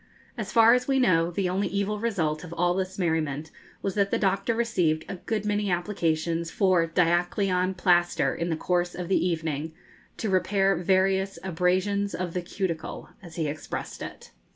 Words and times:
As 0.35 0.51
far 0.51 0.73
as 0.73 0.87
we 0.87 0.97
know 0.97 1.29
the 1.29 1.47
only 1.47 1.67
evil 1.67 1.99
result 1.99 2.43
of 2.43 2.51
all 2.53 2.73
this 2.73 2.97
merriment 2.97 3.51
was 3.83 3.93
that 3.93 4.09
the 4.09 4.17
doctor 4.17 4.55
received 4.55 5.05
a 5.07 5.17
good 5.17 5.45
many 5.45 5.69
applications 5.69 6.49
for 6.49 6.87
diachylon 6.87 7.75
plaster 7.77 8.33
in 8.33 8.49
the 8.49 8.55
course 8.57 8.95
of 8.95 9.09
the 9.09 9.23
evening, 9.27 9.73
to 10.17 10.27
repair 10.31 10.75
various 10.75 11.37
'abrasions 11.43 12.15
of 12.15 12.33
the 12.33 12.41
cuticle,' 12.41 13.09
as 13.21 13.35
he 13.35 13.47
expressed 13.47 14.01
it. 14.01 14.31